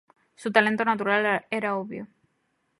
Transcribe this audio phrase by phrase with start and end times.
[0.35, 2.07] Su talento natural era obvio.